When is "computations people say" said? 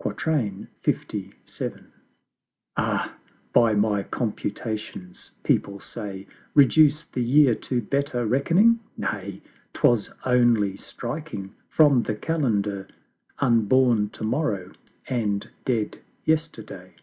4.04-6.28